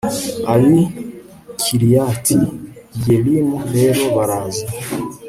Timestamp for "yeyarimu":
3.05-3.57